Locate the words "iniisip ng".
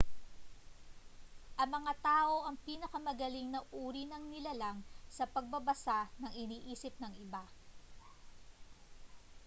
6.43-7.13